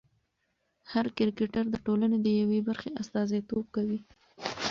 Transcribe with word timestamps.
هر 0.91 1.05
کرکټر 1.17 1.63
د 1.71 1.75
ټولنې 1.85 2.17
د 2.21 2.27
یوې 2.39 2.59
برخې 2.67 2.89
استازیتوب 3.01 3.65
کوي. 3.75 3.99